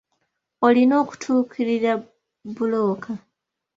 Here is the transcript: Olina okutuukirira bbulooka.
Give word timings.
Olina 0.65 0.95
okutuukirira 1.03 1.91
bbulooka. 2.47 3.11